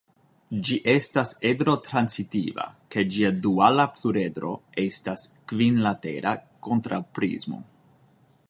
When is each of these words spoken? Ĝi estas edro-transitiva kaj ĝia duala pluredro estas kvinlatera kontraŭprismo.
Ĝi 0.67 0.77
estas 0.93 1.33
edro-transitiva 1.49 2.65
kaj 2.95 3.05
ĝia 3.17 3.31
duala 3.43 3.87
pluredro 3.99 4.55
estas 4.87 5.29
kvinlatera 5.53 6.35
kontraŭprismo. 6.69 7.63